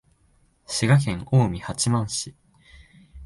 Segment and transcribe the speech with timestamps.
[0.65, 2.35] 滋賀県近江八幡市